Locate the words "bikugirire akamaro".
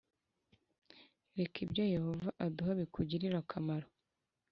2.79-3.87